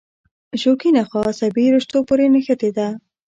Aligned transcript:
شوکي 0.61 0.89
نخاع 0.95 1.23
عصبي 1.31 1.65
رشتو 1.75 1.97
پورې 2.07 2.25
نښتې 2.33 2.69
ده. 2.77 2.87